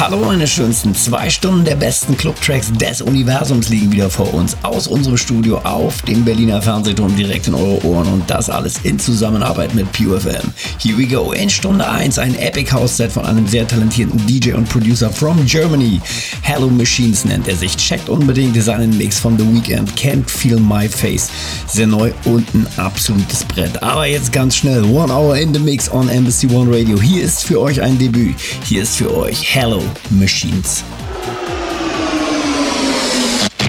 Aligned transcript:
Hallo 0.00 0.16
meine 0.24 0.48
schönsten, 0.48 0.94
zwei 0.94 1.30
Stunden 1.30 1.64
der 1.64 1.76
besten 1.76 2.16
Clubtracks 2.16 2.72
des 2.72 3.02
Universums 3.02 3.68
liegen 3.68 3.92
wieder 3.92 4.10
vor 4.10 4.32
uns 4.34 4.56
aus 4.62 4.88
unserem 4.88 5.16
Studio 5.16 5.58
auf 5.58 6.02
dem 6.02 6.24
Berliner 6.24 6.60
Fernsehturm 6.60 7.14
direkt 7.14 7.46
in 7.46 7.54
eure 7.54 7.84
Ohren 7.84 8.08
und 8.08 8.28
das 8.28 8.50
alles 8.50 8.78
in 8.82 8.98
Zusammenarbeit 8.98 9.74
mit 9.74 9.90
PUFM. 9.92 10.50
Here 10.78 10.98
we 10.98 11.06
go, 11.06 11.32
in 11.32 11.48
Stunde 11.48 11.88
1 11.88 12.18
ein 12.18 12.34
Epic 12.36 12.72
House 12.72 12.96
Set 12.96 13.12
von 13.12 13.26
einem 13.26 13.46
sehr 13.46 13.68
talentierten 13.68 14.26
DJ 14.26 14.54
und 14.54 14.68
Producer 14.68 15.10
from 15.10 15.44
Germany. 15.46 16.00
Hello 16.40 16.68
Machines 16.68 17.24
nennt 17.24 17.46
er 17.46 17.56
sich, 17.56 17.76
checkt 17.76 18.08
unbedingt 18.08 18.60
seinen 18.60 18.96
Mix 18.96 19.20
von 19.20 19.38
The 19.38 19.44
Weekend, 19.54 19.92
Can't 19.94 20.28
Feel 20.28 20.58
My 20.58 20.88
Face. 20.88 21.28
Sehr 21.68 21.86
neu 21.86 22.10
und 22.24 22.52
ein 22.54 22.66
absolutes 22.76 23.44
Brett. 23.44 23.80
Aber 23.82 24.06
jetzt 24.06 24.32
ganz 24.32 24.56
schnell, 24.56 24.82
One 24.84 25.12
Hour 25.12 25.36
in 25.36 25.54
the 25.54 25.60
Mix 25.60 25.90
on 25.92 26.08
Embassy 26.08 26.48
One 26.48 26.76
Radio. 26.76 27.00
Hier 27.00 27.22
ist 27.22 27.44
für 27.44 27.60
euch 27.60 27.80
ein 27.80 27.98
Debüt, 27.98 28.34
hier 28.64 28.82
ist 28.82 28.96
für 28.96 29.14
euch 29.14 29.54
Hello 29.54 29.81
Machines. 30.10 30.82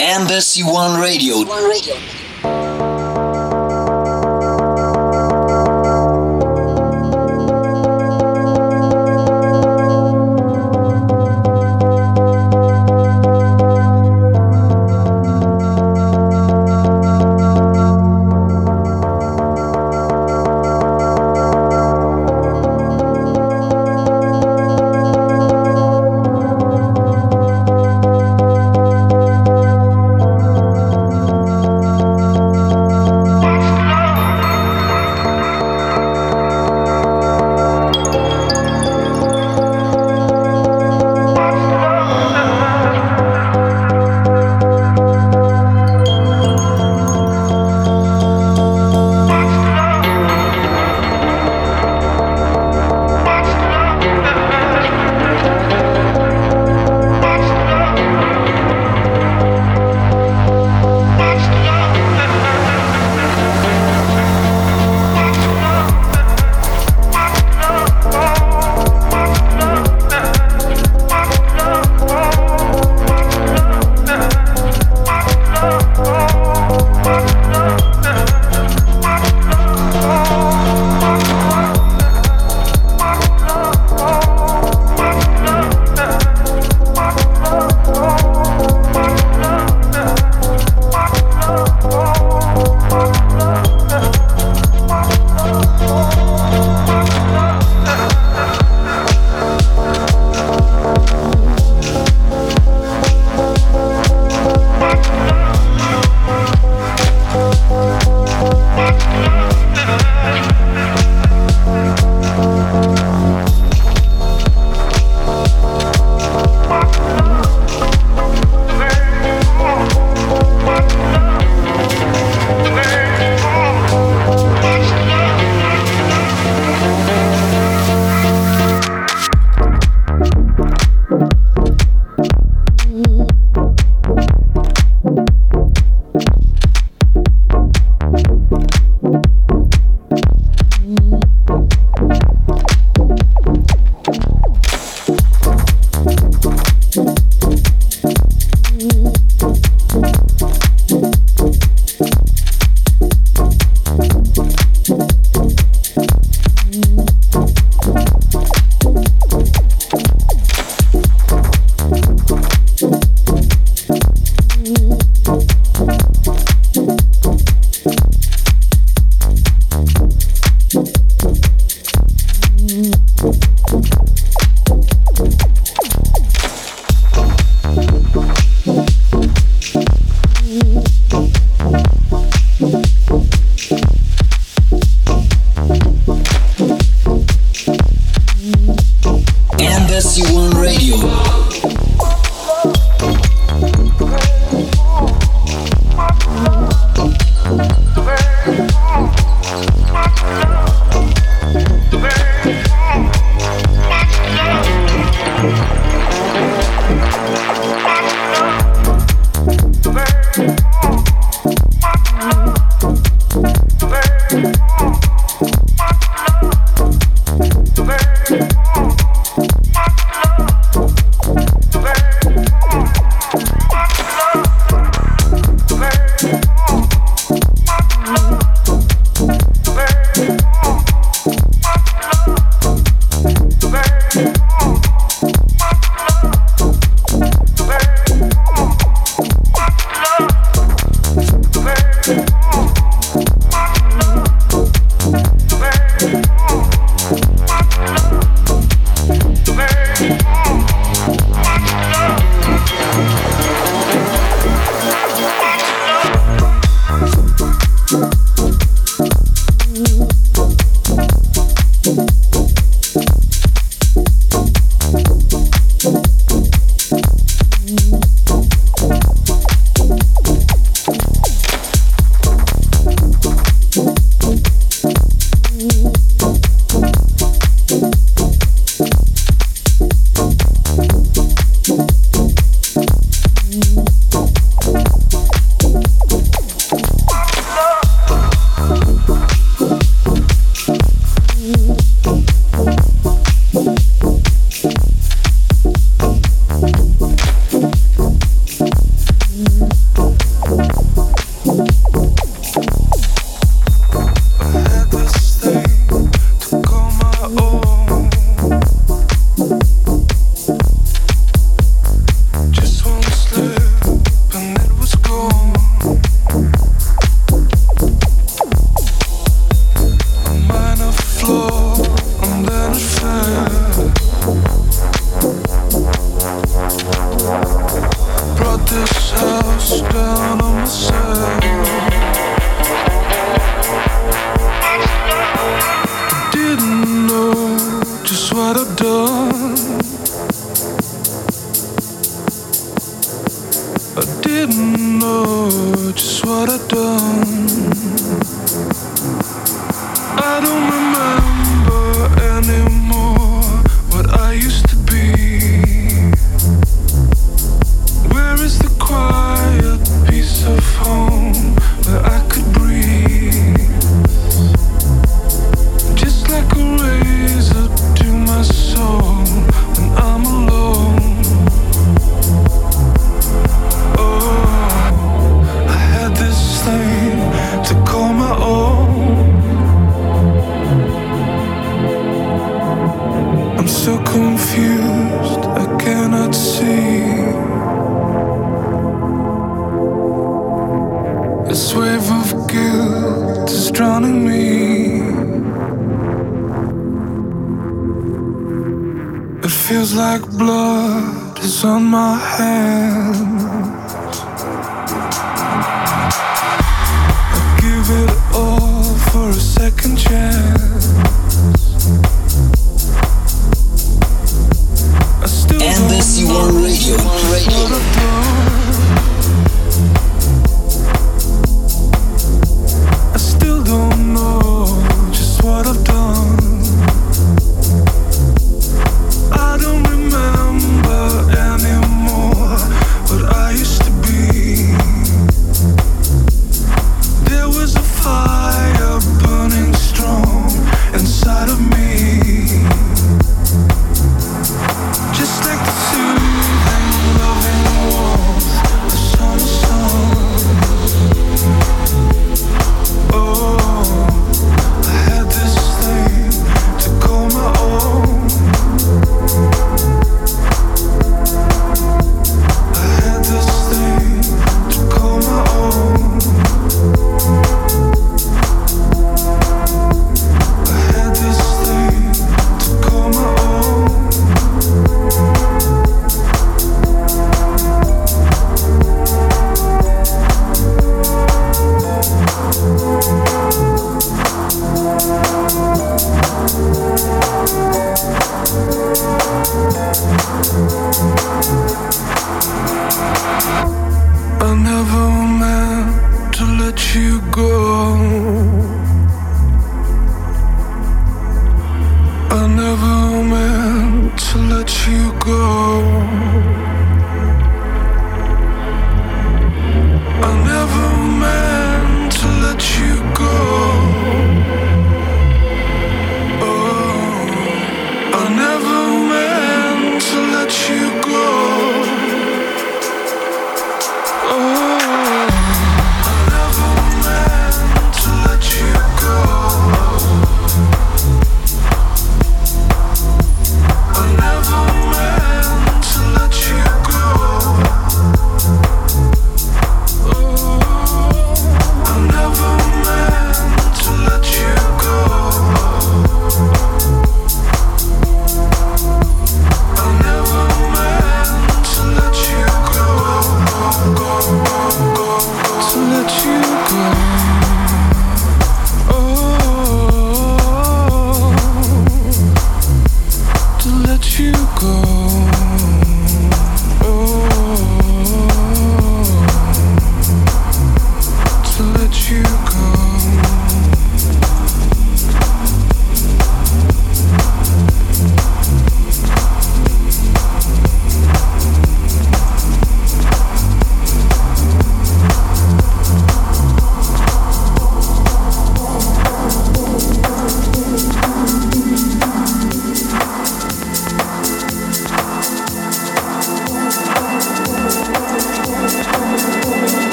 Embassy 0.00 0.62
One 0.62 1.00
Radio. 1.00 1.44
One 1.44 1.68
Radio. 1.68 2.27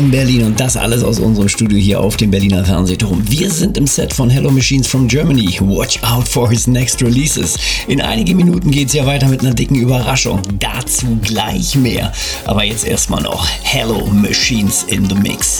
In 0.00 0.10
Berlin 0.10 0.44
und 0.44 0.58
das 0.58 0.78
alles 0.78 1.04
aus 1.04 1.18
unserem 1.18 1.50
Studio 1.50 1.76
hier 1.76 2.00
auf 2.00 2.16
dem 2.16 2.30
Berliner 2.30 2.64
Fernsehturm. 2.64 3.22
Wir 3.28 3.50
sind 3.50 3.76
im 3.76 3.86
Set 3.86 4.14
von 4.14 4.30
Hello 4.30 4.50
Machines 4.50 4.86
from 4.86 5.06
Germany. 5.06 5.58
Watch 5.60 6.02
out 6.02 6.26
for 6.26 6.48
his 6.48 6.66
next 6.66 7.02
releases. 7.02 7.58
In 7.86 8.00
einigen 8.00 8.38
Minuten 8.38 8.70
geht's 8.70 8.94
ja 8.94 9.04
weiter 9.04 9.28
mit 9.28 9.40
einer 9.40 9.52
dicken 9.52 9.74
Überraschung. 9.74 10.40
Dazu 10.58 11.18
gleich 11.20 11.74
mehr. 11.74 12.12
Aber 12.46 12.64
jetzt 12.64 12.86
erstmal 12.86 13.22
noch 13.22 13.46
Hello 13.62 14.06
Machines 14.06 14.84
in 14.84 15.06
the 15.06 15.14
Mix. 15.16 15.59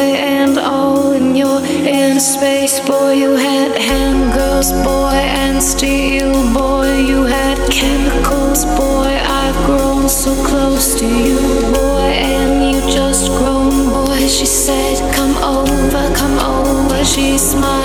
boy, 0.00 0.16
and 0.16 0.58
all 0.58 1.12
in 1.12 1.36
your 1.36 1.60
inner 1.64 2.20
space, 2.20 2.80
boy. 2.80 3.12
You 3.12 3.32
had 3.32 3.72
hand 3.76 4.32
girls, 4.32 4.72
boy, 4.72 5.18
and 5.42 5.62
steel, 5.62 6.32
boy. 6.54 6.90
You 7.10 7.24
had 7.24 7.58
chemicals, 7.70 8.64
boy. 8.64 9.12
I've 9.42 9.58
grown 9.66 10.08
so 10.08 10.32
close 10.44 10.94
to 11.00 11.06
you, 11.06 11.38
boy, 11.74 12.08
and 12.32 12.52
you 12.70 12.80
just 12.90 13.28
grown, 13.38 13.90
boy. 13.90 14.26
She 14.26 14.46
said, 14.46 14.96
Come 15.14 15.36
over, 15.42 16.04
come 16.14 16.38
over. 16.38 17.04
She 17.04 17.36
smiled. 17.38 17.79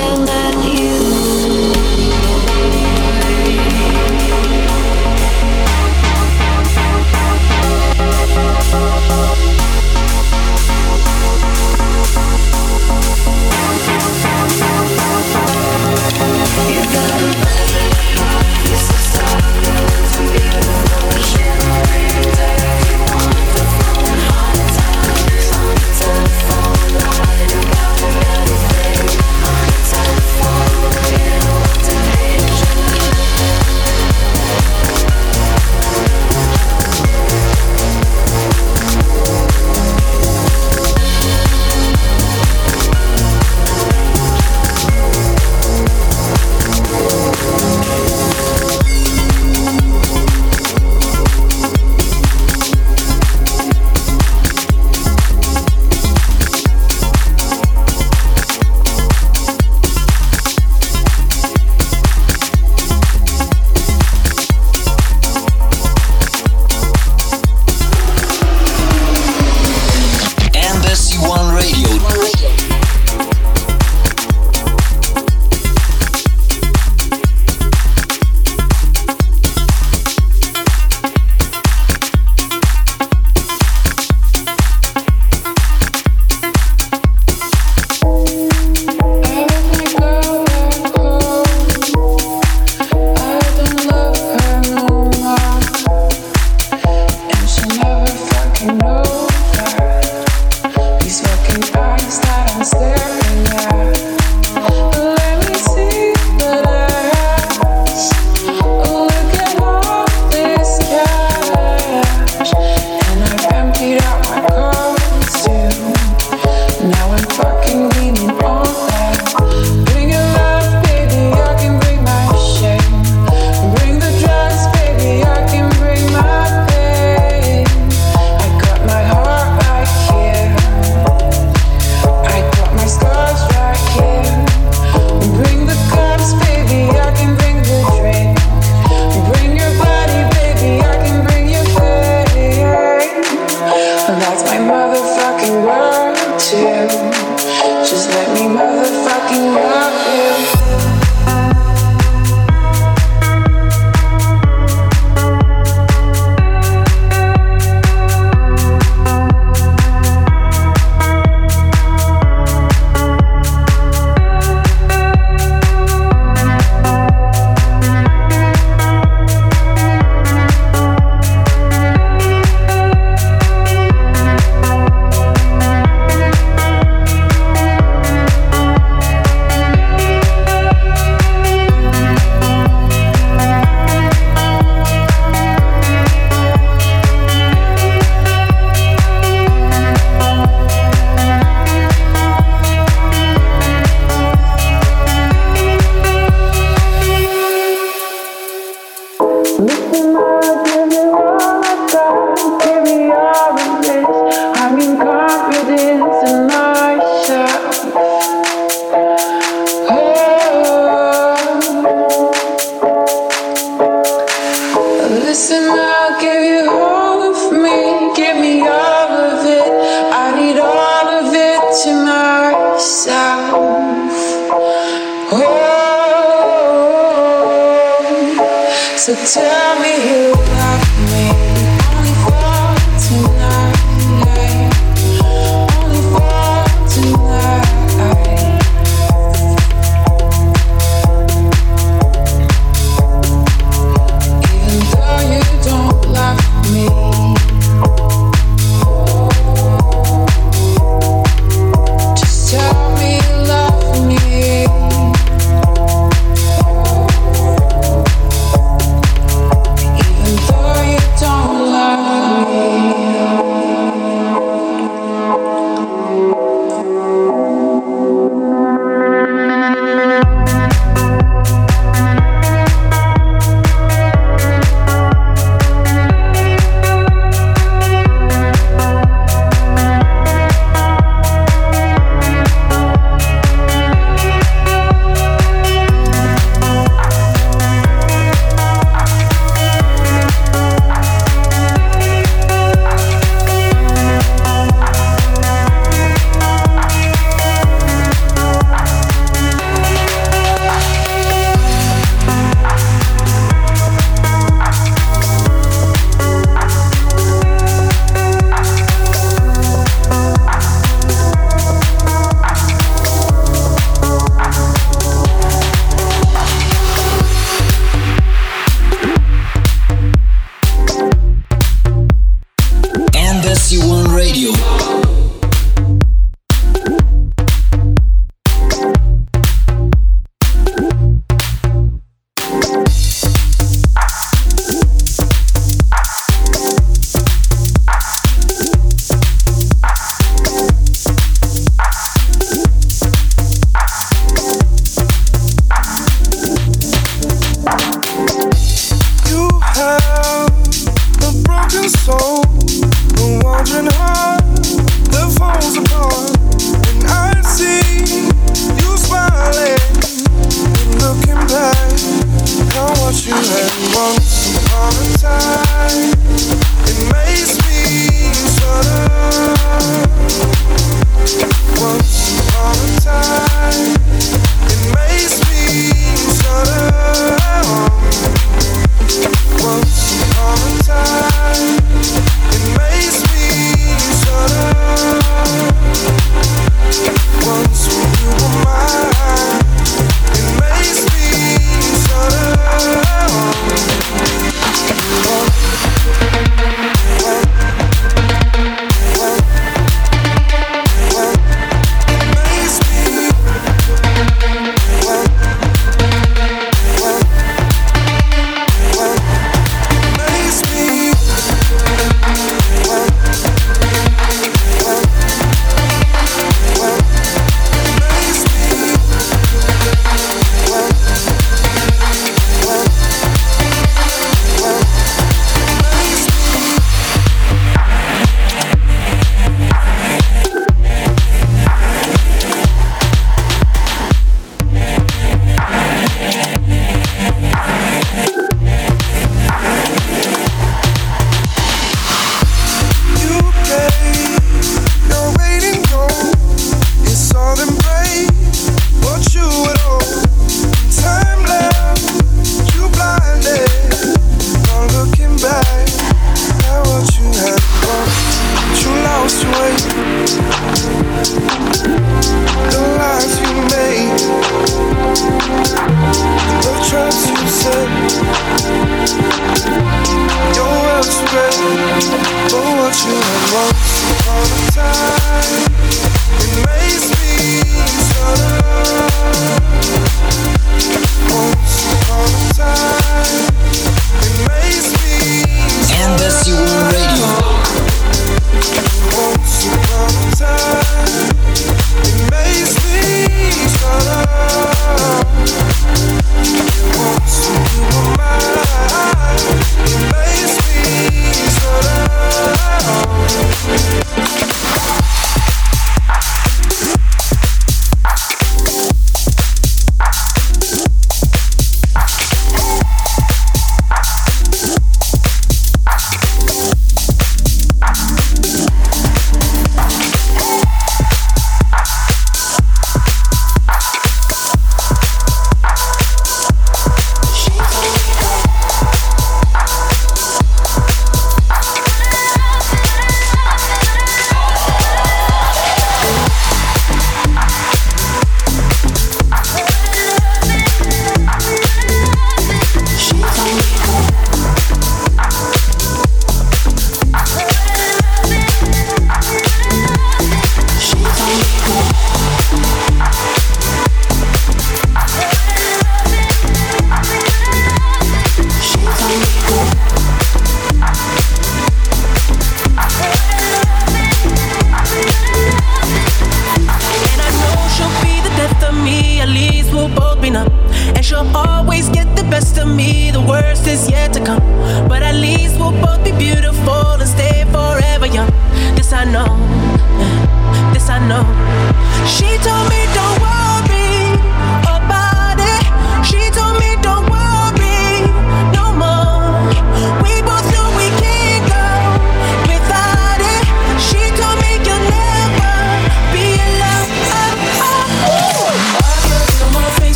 So 229.06 229.14
tell 229.14 229.55